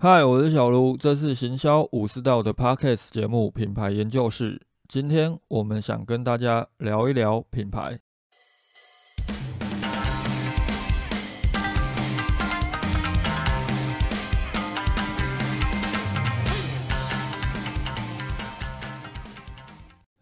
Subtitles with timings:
[0.00, 4.54] 嗨，我是小卢，这是行销武士道的 Podcast 节目《品牌研究室》。
[4.86, 7.98] 今天我们想跟大家聊一聊品牌。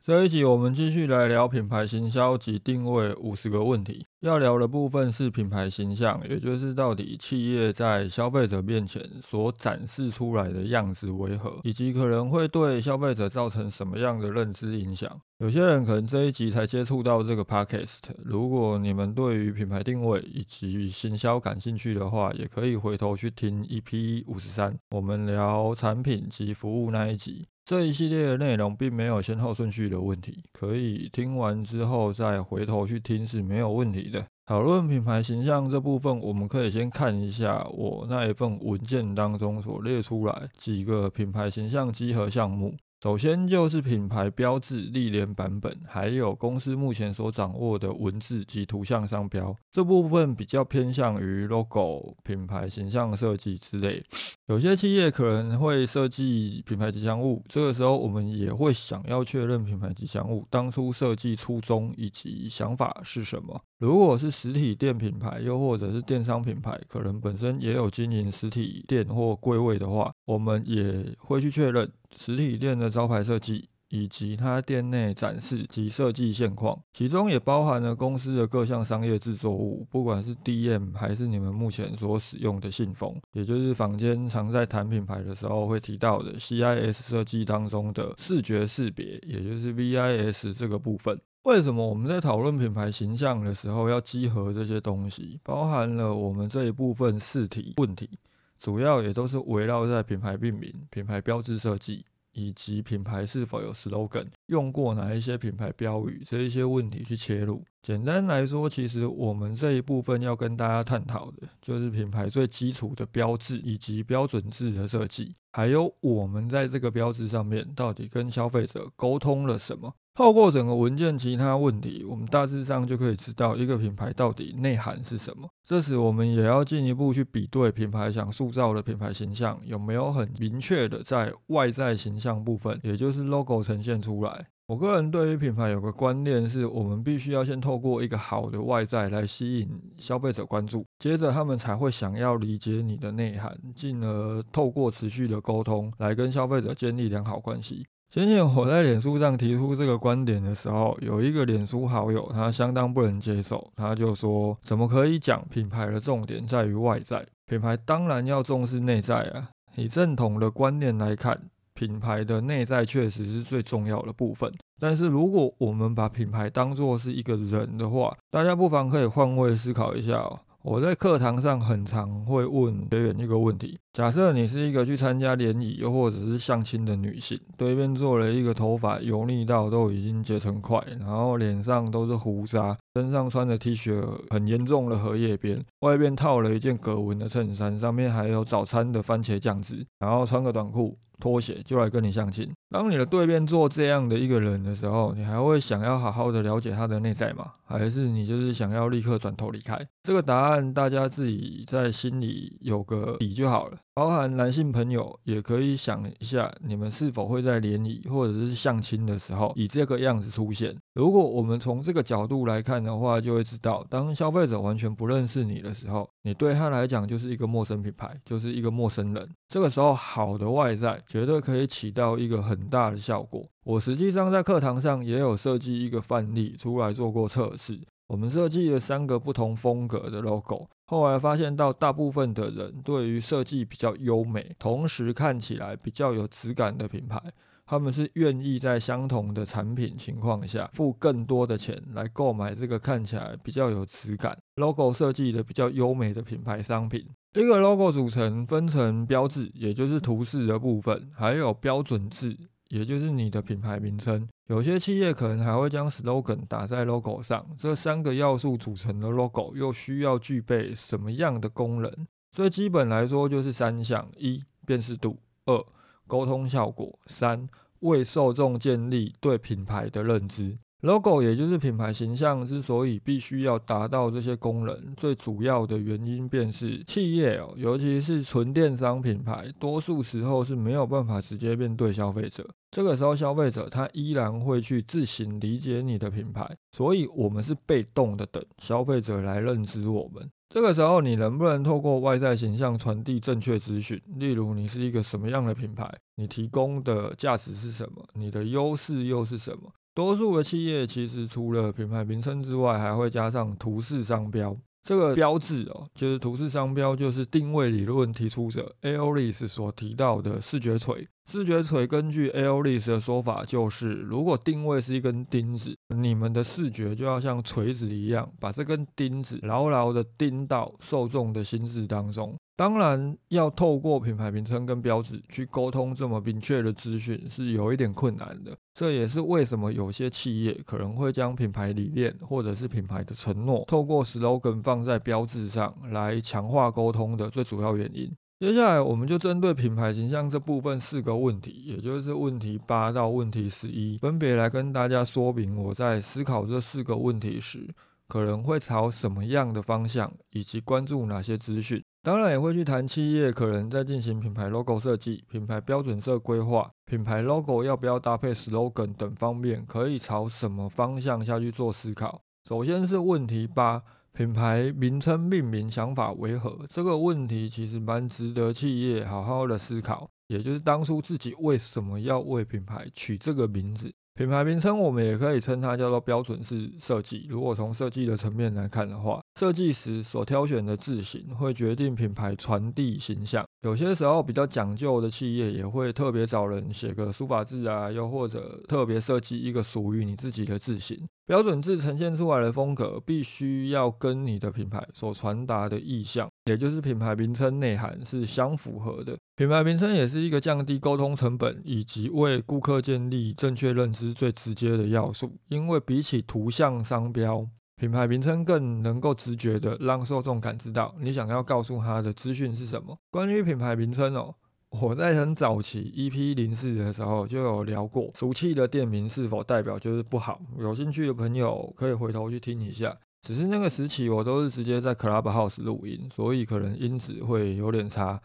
[0.07, 4.07] 这一集我们继续来聊品牌行销及定位五十个问题。
[4.21, 15.11] 要聊的部分是品牌形象，也就是到底企业在消费者面前所展示出来的样子为何，以及可能会对消费者造成什么样的认知影响。
[15.39, 27.49] 有些人可能这一集才接触到这个 podcast，如果你们对于品牌定位以及行销感兴趣的话，也可以回头去听 EP 五十三，我们聊产品及服务那一集。
[27.67, 34.25] 这一系列的内容并没有先后顺序的问题，可以听完之后再回头去听是没有问题的。
[34.47, 42.73] 讨论品牌形象这部分，我们可以先看一下我那一份文件当中所列出来几个品牌形象集合项目。
[43.03, 54.01] 首先就是品牌标志、历年版本，还有公司目前所掌握的文字及图像商标这部分比较偏向于 logo、品牌形象设计之类。
[54.49, 63.61] 有些企业可能会设计品牌吉祥物，这个时候我们也会想要确认品牌吉祥物当初设计初衷以及想法是什么。
[63.81, 71.85] 如果是实体店品牌，又或者是电商品牌，可能本身也有经营实体店或柜位的话，我们也会去确认
[72.17, 73.69] 实体店的招牌设计。
[73.89, 91.21] 以及它店内展示及设计现况，其中也包含了公司的各项商业制作物，不管是 DM 还是你们目前所使用的信封，也就是坊间常在谈品牌的时候会提到的 CIS 设计当中的视觉识别，也就是 VIS 这个部分。
[91.45, 95.39] 为什么我们在讨论品牌形象的时候要集合这些东西？
[95.45, 98.19] 包含了我们这一部分试题问题，
[98.59, 102.05] 主要也都是围绕在品牌命名、品牌标志设计。
[102.37, 107.65] 以及品牌是否有 slogan，用过哪一些品牌标语，这一些问题去切入。
[107.83, 119.93] 简单来说，其实我们这一部分要跟大家探讨的，就是品牌最基础的标志以及标准字的设计，还有我们在这个标志上面到底跟消费者沟通了什么。
[120.17, 125.47] 透过整个文件其他问题，我们大致上就可以知道一个品牌到底内涵是什么。
[125.63, 134.36] 这时，我们也要进一步去比对品牌想塑造的品牌形象有没有很明确的在外在形象部分，也就是 logo 呈现出来。
[134.69, 147.87] 我个人对于品牌有个观念，是我们必须要先透过一个好的外在来吸引消费者关注，接着他们才会想要理解你的内涵，进而透过持续的沟通来跟消费者建立良好关系。
[148.11, 157.25] 先前我在脸书上提出这个观点的时候，有一个脸书好友他相当不能接受，他就说：怎么可以讲品牌的重点在于外在？
[157.47, 159.51] 品牌当然要重视内在啊！
[159.77, 161.41] 以正统的观念来看，
[161.77, 164.51] 品牌的内在确实是最重要的部分。
[164.81, 170.41] 但是如果我们把品牌当作是一个人的话，大家不妨可以换位思考一下哦。
[170.63, 190.97] 我在课堂上很常会问学员一个问题：假设你是一个去参加联谊又或者是相亲的女性，对面坐了一个头发油腻到都已经结成块，然后脸上都是胡渣，身上穿的 T 恤很严重的荷叶边，外边套了一件格纹的衬衫，上面还有早餐的番茄酱汁，然后穿个短裤。
[191.19, 192.47] 拖鞋就来跟你相亲。
[192.69, 197.53] 当你的对面坐这样的一个人的时候，你还会想要好好的了解他的内在吗？
[197.65, 199.81] 还是你就是想要立刻转头离开？
[200.03, 203.79] 这个答案大家自己在心里有个底就好了。
[203.95, 210.77] 包含男性朋友也可以想一下，你们是否会在联谊或者是相亲的时候以这个样子出现？
[210.93, 219.29] 如果我们从这个角度来看的话，就会知道，当消费者完全不认识你的时候，你对他来讲就是一个陌生品牌，就是一个陌生人。
[219.49, 223.45] 这个时候，好的外在绝对可以起到一个很大的效果。
[223.65, 227.81] 我实际上在课堂上也有设计一个范例出来做过测试。
[228.09, 237.21] 我们设计了三个不同风格的 logo，后来发现到大部分的人对于设计比较优美，同时看起来比较有质感的品牌，
[237.67, 247.05] 他们是愿意在相同的产品情况下付更多的钱来购买这个看起来比较有质感、logo 设计的比较优美的品牌商品。
[247.35, 252.37] 一个 logo 组成分成标志，也就是图示的部分，还有标准字。
[252.69, 257.47] 也就是你的品牌名称，有些企业可能还会将 slogan 打在 logo 上。
[257.57, 261.93] 这三个要素组成的 logo 又需要具备什么样的功能？
[262.33, 265.65] 最基本来说就是三项：一、辨识度；二、
[266.07, 267.49] 沟通效果；三、
[267.81, 270.59] 为受众建立对品牌的认知。
[270.83, 282.47] logo 也就是品牌形象之所以必须要达到这些功能，最主要的原因便是企业哦，尤其是纯电商品牌，多数时候是没有办法直接面对消费者。
[282.71, 290.31] 这个时候，消费者他依然会去自行理解你的品牌，所以我们是被动的等消费者来认知我们。
[290.49, 294.01] 这个时候，你能不能透过外在形象传递正确资讯？
[294.15, 295.93] 例如，你是一个什么样的品牌？
[296.15, 298.07] 你提供的价值是什么？
[298.15, 299.73] 你的优势又是什么？
[299.93, 304.57] 多数的企业其实除了品牌名称之外，还会加上图示商标。
[304.83, 311.09] 这个标志哦，就是图示商标，就是定位理论提出者 Aolis 所提到的视觉锤。
[311.27, 322.37] 视觉锤根据 Aolis 的说法，就是如果定位是一根钉子，你们的视觉就要像锤子一样，把这根钉子牢牢的钉到受众的心智当中。
[322.55, 328.57] 当然，要透过品牌名称跟标志去沟通这么明确的资讯，是有一点困难的。
[328.73, 338.11] 这也是为什么有些企业可能会将品牌理念或者是品牌的承诺，透过 slogan 放在标志上来强化沟通的最主要原因。
[338.39, 347.67] 接下来，我们就针对品牌形象这部分四个问题，也就是问题八到问题十一，分别来跟大家说明我在思考这四个问题时，
[348.09, 351.83] 可能会朝什么样的方向，以及关注哪些资讯。
[352.03, 362.21] 当然也会去谈企业可能在进行品牌 logo 设计、品牌标准色规划、品牌 logo 要不要搭配 slogan 等方面，可以朝什么方向下去做思考。
[362.47, 363.83] 首先是问题八，
[364.17, 366.59] 品牌名称命名想法为何？
[366.71, 373.93] 这个问题其实蛮值得企业好好的思考，也就是当初自己为什么要为品牌取这个名字。
[374.15, 377.27] 品牌名称我们也可以称它叫做标准式设计。
[377.29, 383.45] 如果从设计的层面来看的话，设计时所挑选的字型会决定品牌传递形象。
[383.67, 390.97] 有些时候比较讲究的企业也会特别找人写个书法字啊，又或者特别设计一个属于你自己的字型。
[391.27, 399.19] 标准字呈现出来的风格必须要跟你的品牌所传达的意向，也就是品牌名称内涵是相符合的。
[399.35, 405.33] 品牌名称也是一个降低沟通成本以及为顾客建立正确认知最直接的要素。
[405.49, 407.45] 因为比起图像商标，
[407.79, 412.99] 品牌名称更能够直觉的让受众感知到你想要告诉他的资讯是什么。
[413.11, 414.35] 关于品牌名称哦。
[414.71, 420.41] 我在很早期 EP 零四的时候就有聊过，俗气的店名是否代表就是不好？
[420.59, 422.97] 有兴趣的朋友可以回头去听一下。
[423.23, 428.21] 只是那个时期我都是直接在 Clubhouse 录音，所以可能音质会有点差，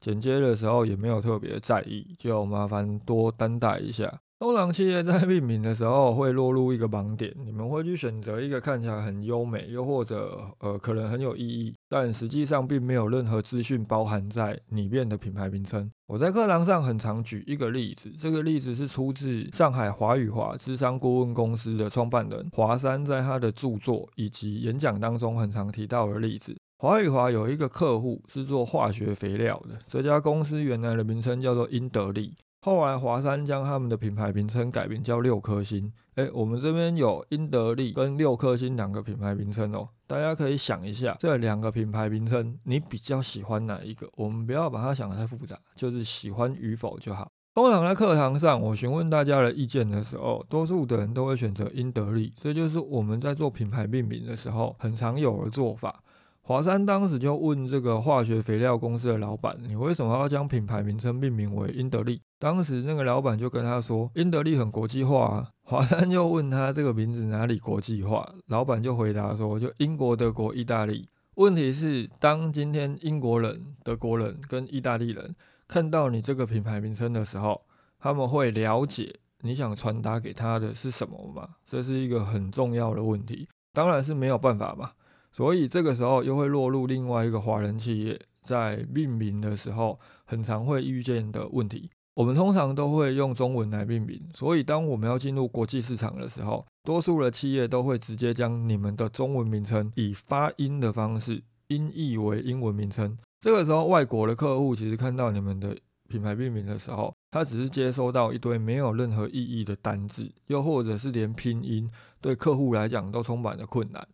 [0.00, 4.20] 剪接的时候也没有特别在意，就麻烦多担待一下。
[4.42, 15.88] 通常企业在命名的时候会落入一个盲点，你们会去选择一个看起来很优美，又或者呃可能很有意义，但实际上并没有任何资讯包含在里面的品牌名称。
[16.08, 26.56] 我在课堂上很常举一个例子，这个例子是出自上海华宇华智商顾问公司的创办人华山在他的著作以及演讲当中很常提到的例子。
[26.78, 32.34] 华宇华有一个客户是做化学肥料的，这家公司原来的名称叫做英德利。
[32.64, 35.92] 后来华山将他们的品牌名称改名叫六颗星。
[36.14, 44.08] 哎，我们这边有英德利跟六颗星两个品牌名称哦，大家可以想一下，这两个品牌名称你比较喜欢哪一个？
[44.14, 47.28] 我们不要把它想得太复杂，就是喜欢与否就好。
[47.56, 56.00] 通常在课堂上，我询问大家的意见的时候，多数的人都会选择英德利，这就是我们在做品牌命名的时候很常有的做法。
[56.42, 68.28] 华山当时就问这个化学肥料公司的老板：“你为什么要将品牌名称命名为英德利？”当时那个老板就跟他说：“英德利很国际化啊。”华山就问他这个名字哪里国际化？
[68.46, 75.36] 老板就回答说：“就英国、德国、意大利。”问题是，当今天英国人、德国人跟意大利人
[75.68, 77.62] 看到你这个品牌名称的时候，
[78.00, 81.48] 他们会了解你想传达给他的是什么吗？
[81.64, 83.46] 这是一个很重要的问题。
[83.72, 84.90] 当然是没有办法嘛。
[85.30, 91.88] 所以这个时候又会落入另外一个华人企业在命名的时候很常会遇见的问题。
[92.14, 103.16] 我们通常都会用中文来命名，所以当我们要进入国际市场的时候，多数的企业都会直接将你们的中文名称以发音的方式音译为英文名称。
[103.40, 105.74] 这个时候，外国的客户其实看到你们的
[106.08, 111.90] 品牌命名的时候，他只是接收到一堆没有任何意义的单字，又或者是连拼音
[112.20, 114.06] 对客户来讲都充满了困难。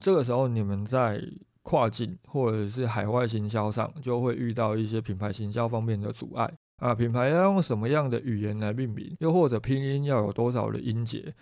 [0.00, 1.22] 这个时候，你们在
[1.62, 6.52] 跨境或者是海外行销上，就会遇到一些品牌行销方面的阻碍
[6.84, 6.94] 啊。
[6.94, 11.34] 品牌要用什么样的语言来命名，又或者拼音要有多少的音节，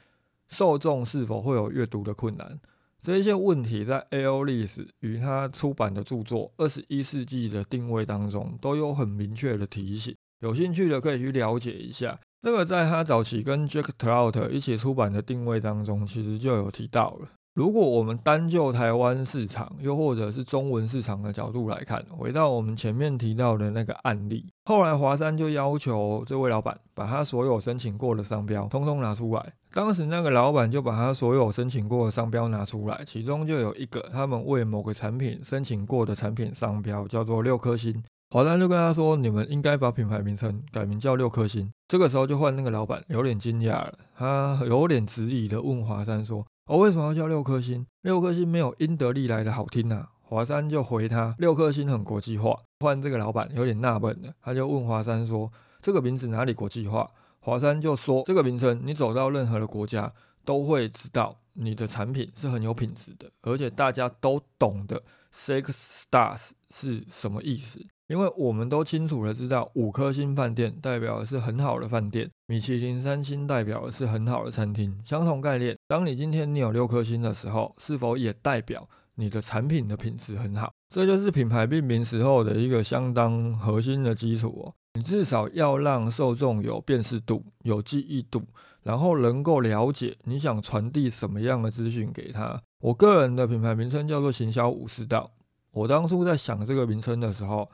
[0.49, 2.61] 受众是否会有阅读的困难，
[3.01, 4.45] 这一些问题在 A.O.
[4.45, 10.15] 历史与他出版的著作《二十一世纪的定位》当中都有很明确的提醒。
[10.41, 12.19] 有兴趣的可以去了解一下。
[12.41, 17.29] 这个在他早期跟 Jack Trout 一起出版的定位当中，其实就有提到了。
[17.55, 29.53] 如果我们单就台湾市场，又或者是中文市场的角度来看，回到我们前面提到的那个案例，后来华山就要求这位老板把他所有申请过的商标通通拿出来。
[29.75, 38.03] 当时那个老板就把他所有申请过的商标拿出来，其中就有一个他们为某个产品申请过的产品商标叫做六颗星。
[38.31, 46.43] 华山就跟他说：“你们应该把品牌名称改名叫六颗星。”这个时候就换那个老板有点惊讶了，他有点质疑的问华山说。
[46.73, 47.87] 我为什么要叫六颗星？
[48.01, 50.09] 六颗星没有英德利来的好听呐。
[50.23, 52.59] 华山就回他，六颗星很国际化。
[52.81, 55.53] 换这个老板有点纳闷了，他就问华山说
[55.83, 57.07] ：“这个名字哪里国际化？”
[57.41, 60.11] 华山就说：“这个名称，你走到任何的国家
[60.47, 74.95] 都会知道你的产品是很有品质的，而且大家都懂得 six stars 是什么意思。”因为我们都清楚的知道，五颗星饭店代表的是很好的饭店，米其林三星代表的是很好的餐厅。
[75.03, 80.71] 相同概念，当你今天你有六颗星的时候，是否也代表你的产品的品质很好？
[80.91, 84.75] 这就是品牌命名时候的一个相当核心的基础哦。
[84.93, 88.43] 你至少要让受众有辨识度、有记忆度，
[88.83, 92.61] 然后能够了解你想传递什么样的资讯给他。
[92.83, 95.31] 我个人的品牌名称叫做行销武士道。
[95.71, 97.67] 我当初在想这个名称的时候。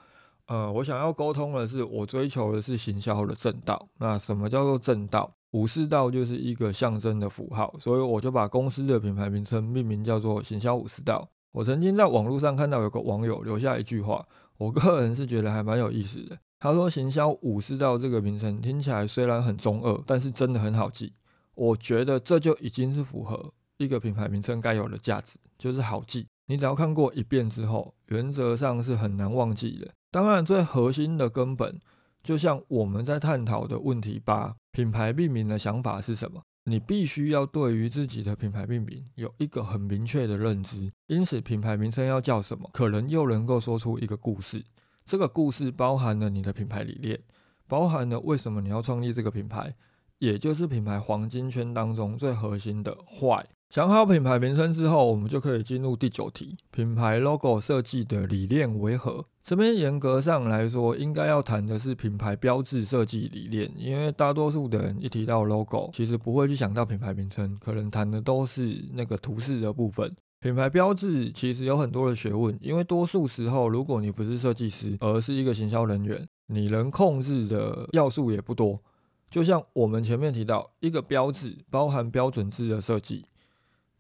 [0.49, 3.89] 呃，我想要沟通的是，我追求的是行销的正道。
[3.99, 5.31] 那什么叫做正道？
[5.53, 11.29] 武士道就是一个象征的符号，所以我就把公司的品牌名称命名叫做行销武士道。
[11.53, 14.27] 我曾经在网络上看到有个网友留下一句话，
[14.59, 16.39] 我个人是觉得还蛮有意思的。
[16.61, 21.13] 他说：“行销武士道这个名称听起来虽然很中二，但是真的很好记。
[21.55, 26.27] 我觉得这就已经是符合一个品牌名称该有的价值，就是好记。
[26.47, 31.79] 你只要看过一遍之后，原则上是很难忘记的。”当然，最核心的根本，
[32.23, 36.43] 就像我们在探讨的问题八：品牌命名的想法是什么？
[36.65, 40.91] 你必须要对于自己的品牌命名有一个很明确的认知。
[41.07, 44.65] 因此，品牌名称要叫什么，可能又能够说出一个故事。
[45.05, 47.19] 这个故事包含了你的品牌理念，
[47.67, 49.75] 包含了为什么你要创立这个品牌，
[50.19, 53.47] 也就是品牌黄金圈当中最核心的坏。
[53.71, 59.23] 想好品牌名称之后，我们就可以进入第九题：品牌 logo 设计的理念为何？
[59.45, 70.17] 这边严格上来说，应该要谈的是品牌标志设计理念，因为大多数的人一提到 logo，其实不会去想到品牌名称，可能谈的都是那个图示的部分。
[70.41, 78.81] 品牌标志其实有很多的学问，因为多数时候，如果你不是设计师，而是一个行销人员，你能控制的要素也不多。
[79.29, 83.27] 就像我们前面提到，一个标志包含标准字的设计。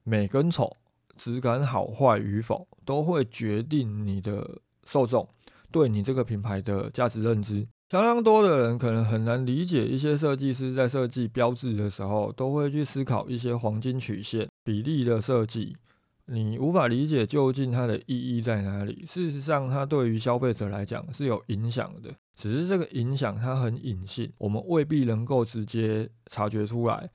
[0.08, 0.74] 美跟丑、
[1.16, 5.28] 质感好坏与否，都会决定你的受众
[5.70, 7.68] 对你这个品牌的价值认知。
[7.90, 15.76] 相当多的人可能很难理解，一些设计师在设计标志的时候，都会去思考一些黄金曲线比例的设计。
[16.26, 19.04] 你无法理解究竟它的意义在哪里。
[19.06, 27.08] 事实上，它对于消费者来讲是有影响的，只是这个影响它很隐性，我们未必能够直接察觉出来。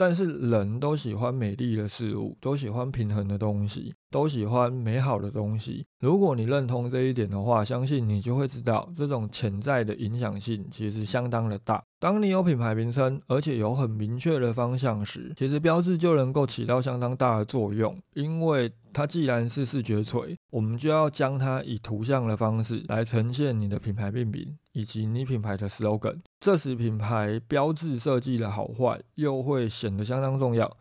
[0.00, 5.84] 但是人都喜欢美丽的事物，都喜欢平衡的东西，都喜欢美好的东西。
[6.00, 11.84] 如果你认同这一点的话，相信你就会知道，这种潜在的影响性其实相当的大。
[11.98, 17.94] 当你有品牌名称，而且有很明确的方向时，其实标志就能够起到相当大的作用。
[18.14, 26.20] 因为它既然是视觉锤，我们就要将它以图像的方式来呈现你的品牌命名以及你品牌的 slogan。
[26.38, 30.76] 这时品牌标志设计的好坏又会显得相当重要。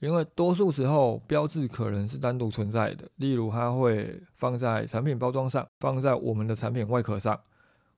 [0.00, 7.40] 因为多数时候标志可能是单独存在的，例如它会放在产品包装上，放在我们的产品外壳上。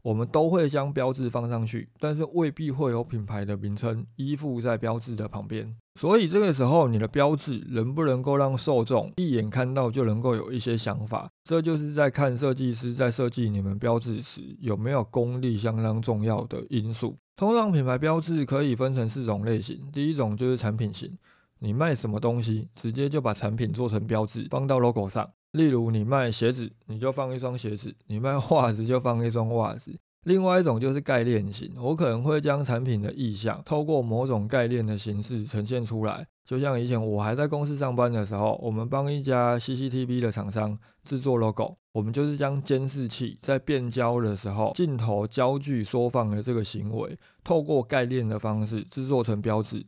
[0.02, 5.76] 我们都会将标志放上去，但是未必会有品牌的名称依附在标志的旁边。
[5.96, 11.28] 所以这个时候，你的标志能不能够让受众一眼看到就能够有一些想法？
[11.42, 17.16] 这就是在看设计师在设计你们标志时有没有功力相当重要的因素。
[17.36, 21.16] 通常品牌标志可以分成四种类型，第一种就是产品型，
[21.58, 25.28] 你卖什么东西，直接就把产品做成标志放到 logo 上。
[25.52, 29.98] 例如，你卖鞋子，你就放一双鞋子；你卖袜子，就放一双袜子。
[30.26, 36.26] 另外一种就是概念型，我可能会将产品的意向透过某种概念的形式呈现出来。
[36.45, 49.87] 就像以前我还在公司上班的时候，我们帮一家 CCTV 的厂商制作 logo，我们就是将监视器在变焦的时候，镜头焦距缩放的这个行为，透过概念的方式制作成标志。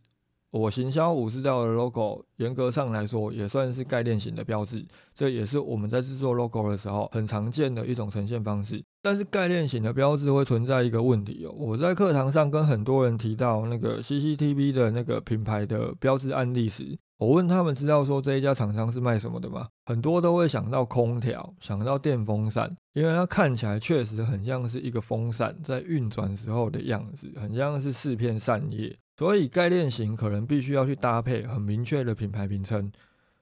[0.50, 8.82] 我行销武士道的 logo，严格上来说也算是概念型的标志，这也是我们在制作 logo 的时候很常见的一种呈现方式。
[9.08, 11.54] 但是概念型的标志会存在一个问题哦。
[11.56, 19.66] 我在课堂上跟很多人提到那个 CCTV 的那个品牌的标志案例时，我问他们知道说这一家厂商是卖什么的吗？
[19.86, 28.94] 很多都会想到空调，想到电风扇，因为它看起来确实很像是一个风扇在运转时候的样子，很像是四片扇叶。
[29.16, 32.92] 所以概念型可能必须要去搭配很明确的品牌名称，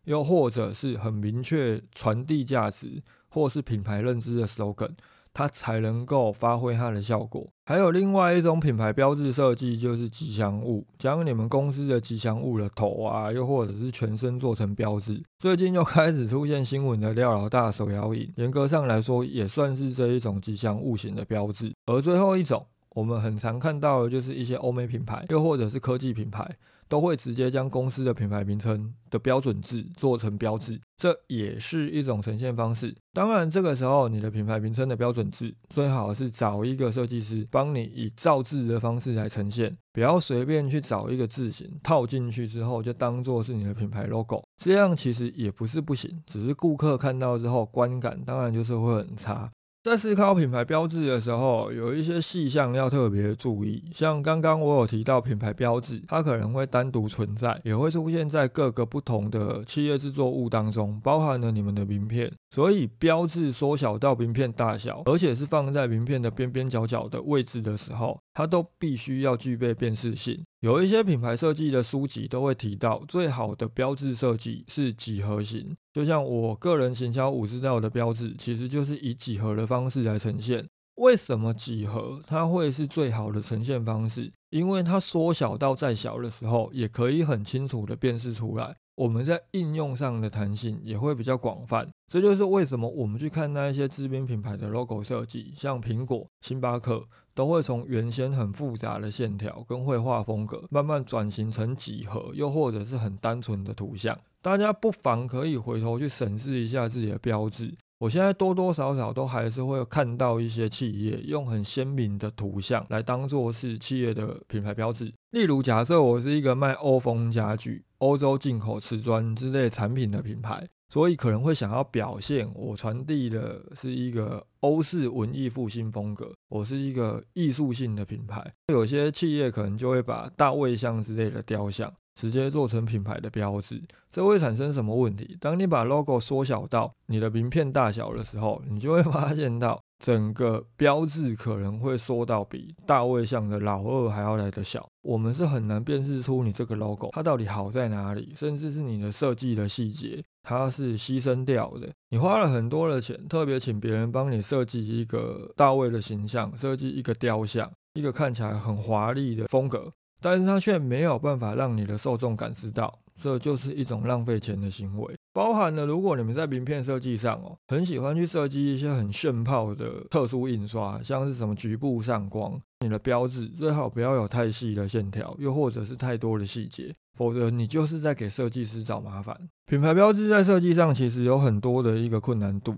[0.04, 4.92] 又或者是很明确传递价值或是品牌认知的 slogan。
[5.36, 7.46] 它才能够发挥它的效果。
[7.66, 15.22] 还有另外一种品牌标志设计，就是吉祥物，将你们公司的吉祥物的头啊，又或者是全身做成标志。
[15.38, 21.70] 最近又开始出现新闻的廖老大手摇椅，严格上来说也算是这一种吉祥物型的标志。
[21.84, 22.64] 而最后一种，
[22.94, 26.50] 我们很常看到的就是一些欧美品牌，又或者是科技品牌。
[26.88, 32.94] 都会直接将公司的品牌名称的标准字做成标志，这也是一种呈现方式。
[33.12, 49.50] 当然，这个时候你的品牌名称的标准字最好是找一个设计师帮你以造字的方式来呈现，不要随便去找一个字形套进去之后就当做是你的品牌 logo，这样其实也不是不行，只是顾客看到之后观感当然就是会很差。
[49.86, 53.84] 在思考品牌标志的时候，有一些细项要特别注意。
[53.94, 62.28] 像刚刚我有提到品牌标志，它可能会单独存在，也会出现在各个不同的企业制作物当中，包含了你们的名片。
[62.50, 70.44] 所以标志缩小到名片大小，而且是放在名片的边边角角的位置的时候，它都必须要具备辨识性。
[70.60, 75.74] 有一些品牌设计的书籍都会提到，最好的标志设计是几何型。
[75.94, 80.66] 就像我个人行销五十道的标志，其实就是以几何的方式来呈现。
[80.96, 84.30] 为什么几何它会是最好的呈现方式？
[84.50, 88.76] 因为它缩小到再小的时候，也可以很清楚的辨识出来。
[88.96, 97.02] 我们在应用上的弹性也会比较广泛，这就是为什么我们去看那一些知名品牌的 logo 设计，像苹果、星巴克，
[97.34, 104.16] 都会从原先很复杂的线条跟绘画风格，慢慢转型成几何，又或者是很单纯的图像。
[104.40, 107.74] 大家不妨可以回头去审视一下自己的标志。
[107.98, 115.12] 我现在多多少少都还是会看到一些企业用很鲜明的图像来当做是企业的品牌标志。
[115.30, 128.52] 例如，假设我是一个卖欧风家具、欧洲进口瓷砖之类产品的品牌，所以可能会想要表现我传递的是一个欧式文艺复兴风格，我是一个艺术性的品牌。
[128.68, 131.92] 有些企业可能就会把大卫像之类的雕像。
[132.18, 135.36] 直接做成品牌的标志，这会产生什么问题？
[135.38, 144.86] 当你把 logo 缩小到你的名片大小的时候，你就会发现到整个标志可能会缩到比大卫像的老二还要来的小。
[145.02, 151.88] 我们是很难辨识出你这个 logo 它到底好在哪里，甚至是你的设计的细节，它是牺牲掉的。
[152.10, 159.92] 你花了很多的钱，特别请别人帮你设计一个大卫的形象，设计一个雕像，一个看起来很华丽的风格。
[160.20, 165.15] 但是它却没有办法让你的受众感知到，这就是一种浪费钱的行为。
[165.36, 179.38] 包含了如果你们在名片设计上哦，很喜欢去设计一些很炫炮的特殊印刷，像是什么局部上光，你的标志最好不要有太细的线条，又或者是太多的细节，否则你就是在给设计师找麻烦。
[179.66, 182.74] 品牌标志在设计上其实有很多的一个困难度，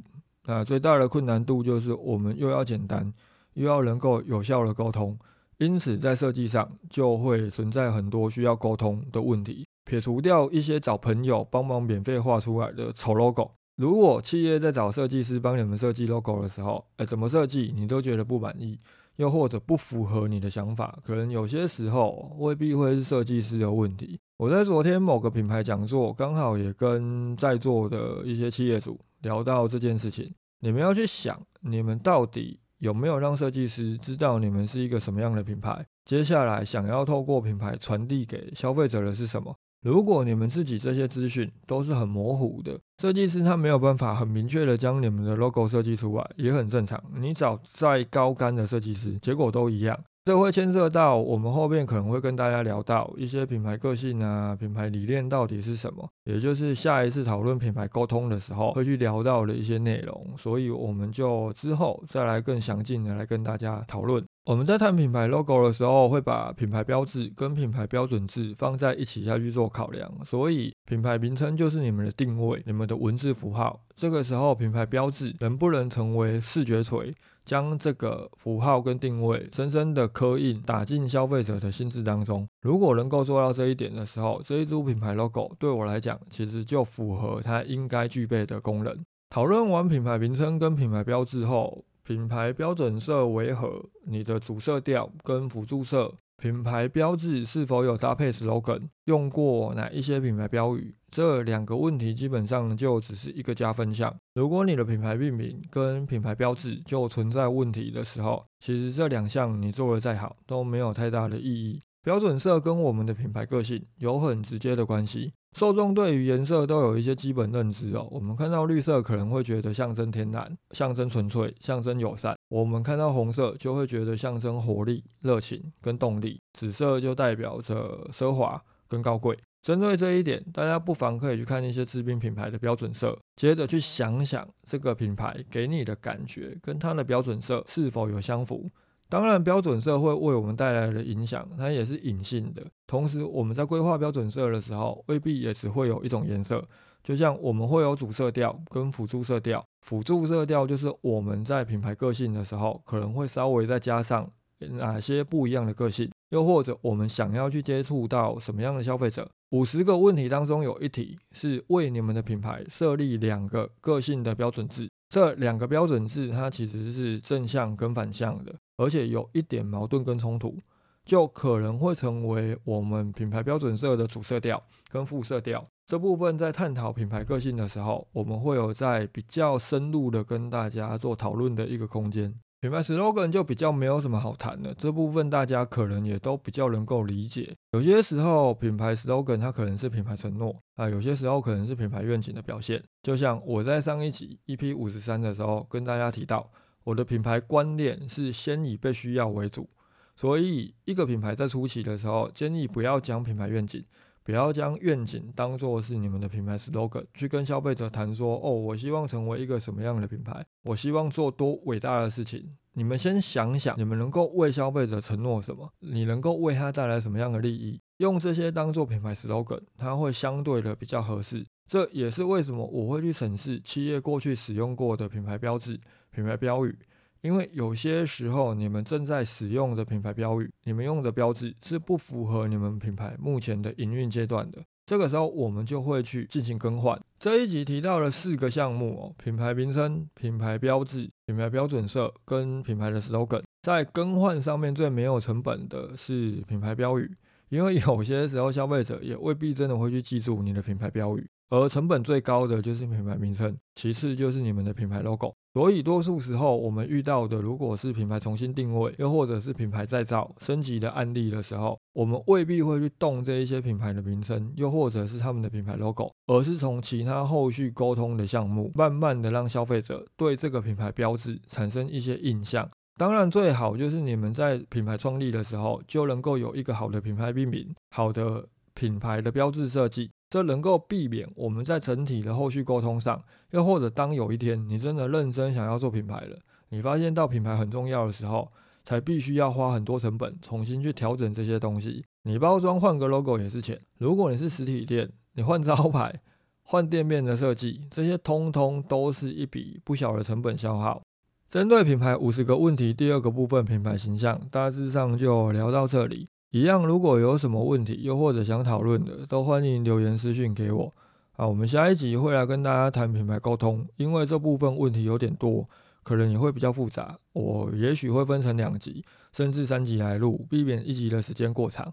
[0.47, 3.14] 那最大的困难度就是我们又要简单，
[3.55, 5.16] 又要能够有效的沟通。
[5.59, 9.64] 因此，在设计上就会存在很多需要沟通的问题。
[9.88, 18.79] 撇除掉一些找朋友帮忙免费画出来的丑 logo，如果企业在找设计师帮你们设计 logo 的时候，哎，怎么设计你都觉得不满意，
[19.16, 24.20] 又或者不符合你的想法，可能有些时候未必会是设计师的问题。
[24.37, 30.31] 我在昨天某个品牌讲座，刚好也跟在座的一些企业主聊到这件事情。
[30.61, 32.61] 你们要去想，你们到底。
[32.79, 35.85] 有没有让设计师知道你们是一个什么样的品牌？
[36.05, 39.53] 接下来想要透过品牌传递给消费者的是什么？
[39.83, 47.03] 如果你们自己这些资讯都是很模糊的，设计师他没有办法很明确的将你们的 logo 设计出来，也很正常。
[47.17, 49.99] 你找再高干的设计师，结果都一样。
[50.25, 64.23] 这会牵涉到我们后面可能会跟大家聊到一些品牌个性啊，品牌理念到底是什么，也就是下一次讨论品牌沟通的时候会去聊到的一些内容，所以我们就之后再来更详尽的来跟大家讨论。
[64.45, 73.81] 我们在谈品牌 logo 的时候，会把品牌标志跟品牌标准字放在一起下去做考量，所以品牌名称就是你们的定位，你们的文字符号。
[73.97, 77.14] 这个时候品牌标志能不能成为视觉锤？
[77.45, 82.47] 将这个符号跟定位深深的刻印打进消费者的心智当中。
[82.61, 88.97] 如果能够做到这一点的时候，这一组品牌 logo 对我来讲，其实就符合它应该具备的功能。
[89.31, 93.85] 讨论完品牌名称跟品牌标志后，品牌标准色为何？
[94.07, 96.14] 你的主色调跟辅助色。
[96.40, 98.88] 品牌标志是否有搭配 slogan？
[99.07, 100.94] 用过哪一些品牌标语？
[101.11, 104.14] 这两个问题基本上就只是一个加分项。
[104.35, 111.81] 如果你的品牌命名跟品牌标志就存在问题的时候，其实这两项你做的再好都没有太大的意义。
[112.09, 115.31] 标准色跟我们的品牌个性有很直接的关系。
[115.55, 118.09] 受众对于颜色都有一些基本认知哦。
[118.11, 129.37] 我们看到绿色可能会觉得象征天然、象征纯粹、象征友善；我们看到红色就会觉得象征活力、热情跟动力；紫色就代表着奢华跟高贵。
[129.61, 138.66] 针对这一点，大家不妨可以去看一些知名品牌的标准色，接着去想想这个品牌给你的感觉跟它的标准色是否有相符。
[139.09, 142.62] 当然，标准色会为我们带来的影响，它也是隐性的。
[142.87, 146.62] 同时，我们在规划标准色的时候，未必也只会有一种颜色。
[147.03, 159.27] 就像我们会有主色调跟辅助色调，辅助色调就是我们在品牌个性的时候，可能会稍微再加上哪些不一样的个性，又或者我们想要去接触到什么样的消费者。
[159.53, 164.87] 五十个问题当中有一题是为你们的品牌设立两个个性的标准字。
[165.09, 170.57] 这两个标准字，它其实是正向跟反向的，而且有一点矛盾跟冲突，
[171.05, 175.67] 就可能会成为我们品牌标准色的主色调跟副色调。
[175.85, 182.35] 这部分在探讨品牌个性的时候，我们会有在比较深入的跟大家做讨论的一个空间。
[182.61, 187.55] 品牌 slogan 就比较没有什么好谈的，这部分大家可能也都比较能够理解。
[187.71, 192.83] 有些时候，品牌 slogan 它可能是品牌承诺啊，有些时候可能是品牌愿景的表现。
[193.03, 196.51] 就像我在上一集 EP 五十三的时候跟大家提到，
[196.88, 199.68] 我的品牌观念是先以被需要为主，
[200.16, 203.85] 所以一个品牌在初期的时候，建议不要讲品牌愿景。
[204.24, 212.57] 不要将愿景当做是你们的品牌 slogan 去跟消费者谈说哦，我希望成为一个什么样的品牌，我希望做多伟大的事情。
[212.74, 215.70] 你们先想想，你们能够为消费者承诺什么？
[215.81, 217.81] 你能够为他带来什么样的利益？
[217.98, 221.44] 用这些当做品牌 slogan，它会相对的比较合适。
[221.66, 225.81] 这也是为什么我会去审视企业过去使用过的品牌标志、
[226.18, 226.76] 品牌标语。
[227.20, 234.61] 因为有些时候，你们正在使用的品牌标语，你们用的标志是不符合你们品牌目前的营运阶段的。
[234.85, 237.00] 这个时候，我们就会去进行更换。
[237.20, 243.42] 这一集提到了四个项目哦：品牌名称、品牌标志、品牌标准色跟品牌的 slogan。
[243.62, 247.09] 在更换上面最没有成本的是品牌标语，
[247.48, 251.28] 因为有些时候消费者也未必真的会去记住你的品牌标语。
[251.51, 255.35] 而成本最高的就是品牌名称，其次就是你们的品牌 logo。
[255.55, 272.69] 所以多数时候我们遇到的，如果是品牌重新定位，又或者是品牌再造升级的案例的时候，我们未必会去动这一些品牌的名称，又或者是他们的品牌 logo，而是从其他后续沟通的项目，慢慢的让消费者对这个品牌标志产生一些印象。
[272.97, 280.11] 当然，最好就是你们在品牌创立的时候就能够有一个好的品牌命名，好的品牌的标志设计。
[280.31, 286.37] 这能够避免我们在整体的后续沟通上，又或者当有一天你真的认真想要做品牌了，
[286.69, 288.51] 你发现到品牌很重要的时候，
[288.85, 292.05] 才必须要花很多成本重新去调整这些东西。
[292.25, 293.81] 你包装换个 logo 也是钱。
[293.97, 296.21] 如果你是实体店，你换招牌、
[296.62, 301.01] 换店面的设计，这些通通都是一笔不小的成本消耗。
[301.49, 306.29] 针对品牌五十个问题，第二个部分品牌形象，大致上就聊到这里。
[306.51, 310.95] 一样，如果有什么问题，又或者想讨论的，都欢迎留言私讯给我。
[311.37, 315.69] 啊，我们下一集会来跟大家谈品牌沟通，因为这部分问题有点多，
[316.03, 317.19] 可能也会比较复杂。
[317.33, 321.93] 我也许会分成两集，甚至三集来录，避免一集的时间过长。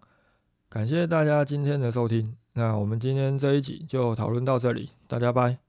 [0.69, 5.64] 感谢大家今天的收听，那我们今天这一集就讨论到这里，大家拜。